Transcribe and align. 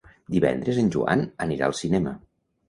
Divendres 0.35 0.79
en 0.83 0.89
Joan 0.95 1.21
anirà 1.47 1.69
al 1.69 1.77
cinema. 1.83 2.17